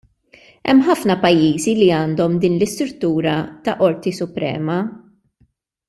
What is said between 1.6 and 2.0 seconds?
li